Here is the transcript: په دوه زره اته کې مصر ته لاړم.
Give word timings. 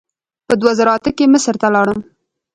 په 0.47 0.53
دوه 0.61 0.71
زره 0.77 0.91
اته 0.97 1.11
کې 1.17 1.31
مصر 1.33 1.55
ته 1.61 1.67
لاړم. 1.75 1.99